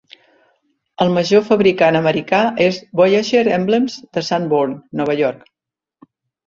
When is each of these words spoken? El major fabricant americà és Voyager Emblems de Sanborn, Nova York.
El 1.05 1.11
major 1.17 1.43
fabricant 1.49 1.99
americà 2.01 2.41
és 2.71 2.81
Voyager 3.03 3.45
Emblems 3.61 4.03
de 4.17 4.27
Sanborn, 4.33 4.77
Nova 5.03 5.21
York. 5.25 5.51